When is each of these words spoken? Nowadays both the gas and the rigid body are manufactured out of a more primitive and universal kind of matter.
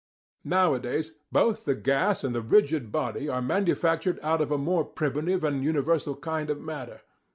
Nowadays 0.49 1.11
both 1.31 1.65
the 1.65 1.75
gas 1.75 2.23
and 2.23 2.33
the 2.33 2.41
rigid 2.41 2.91
body 2.91 3.29
are 3.29 3.39
manufactured 3.39 4.17
out 4.23 4.41
of 4.41 4.49
a 4.51 4.57
more 4.57 4.83
primitive 4.83 5.43
and 5.43 5.63
universal 5.63 6.15
kind 6.15 6.49
of 6.49 6.59
matter. 6.59 7.01